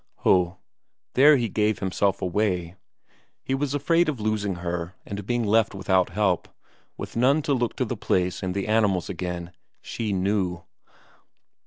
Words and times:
Ho, 0.25 0.57
there 1.13 1.37
he 1.37 1.47
gave 1.47 1.77
himself 1.77 2.23
away; 2.23 2.75
he 3.43 3.53
was 3.53 3.75
afraid 3.75 4.09
of 4.09 4.19
losing 4.19 4.55
her 4.55 4.95
and 5.05 5.27
being 5.27 5.43
left 5.43 5.75
without 5.75 6.09
help, 6.09 6.47
with 6.97 7.15
none 7.15 7.43
to 7.43 7.53
look 7.53 7.75
to 7.75 7.85
the 7.85 7.95
place 7.95 8.41
and 8.41 8.55
the 8.55 8.67
animals 8.67 9.09
again 9.11 9.51
she 9.79 10.11
knew! 10.11 10.63